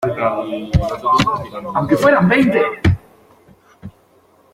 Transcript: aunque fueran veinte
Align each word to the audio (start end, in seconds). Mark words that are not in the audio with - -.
aunque 1.75 1.95
fueran 1.95 2.27
veinte 2.27 2.61